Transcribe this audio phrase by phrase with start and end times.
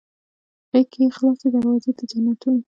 [0.71, 2.61] غیږ کې یې خلاصې دروازې د جنتونه